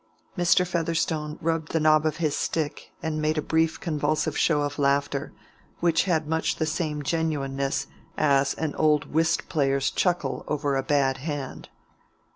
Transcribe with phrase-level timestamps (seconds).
[0.35, 0.65] Mr.
[0.65, 5.31] Featherstone rubbed the knob of his stick and made a brief convulsive show of laughter,
[5.79, 7.85] which had much the same genuineness
[8.17, 11.69] as an old whist player's chuckle over a bad hand.